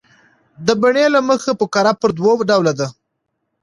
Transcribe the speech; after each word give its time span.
د 0.67 0.69
بڼي 0.81 1.05
له 1.15 1.19
مخه 1.29 1.51
فقره 1.59 1.91
پر 2.01 2.09
دوه 2.17 2.33
ډوله 2.49 2.73
ده. 2.79 2.87